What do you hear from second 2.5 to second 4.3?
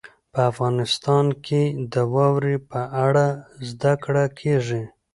په اړه زده کړه